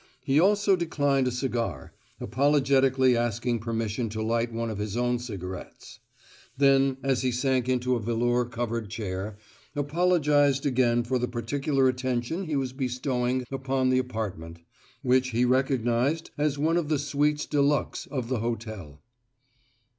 [0.25, 5.99] He also declined a cigar, apologetically asking permission to light one of his own cigarettes;
[6.57, 9.37] then, as he sank into a velour covered chair,
[9.75, 14.61] apologized again for the particular attention he was bestowing upon the apartment,
[15.03, 19.03] which he recognized as one of the suites de luxe of the hotel.